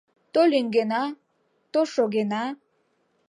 [0.33, 1.03] То лӱҥгена,
[1.71, 2.45] то шогена.